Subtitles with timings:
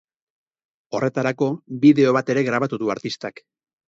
[0.99, 1.49] Horretarako,
[1.83, 3.43] bideo bat ere grabatu du artistak.